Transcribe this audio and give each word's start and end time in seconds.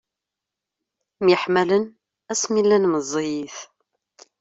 Myeḥmmalen 1.23 1.85
asmi 2.31 2.61
llan 2.65 2.89
meẓẓiyit. 2.91 3.57